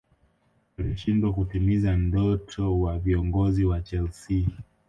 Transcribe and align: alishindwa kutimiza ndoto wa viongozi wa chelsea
alishindwa 0.77 1.33
kutimiza 1.33 1.97
ndoto 1.97 2.79
wa 2.81 2.99
viongozi 2.99 3.65
wa 3.65 3.81
chelsea 3.81 4.45